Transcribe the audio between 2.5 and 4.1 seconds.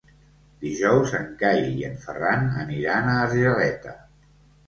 aniran a Argeleta.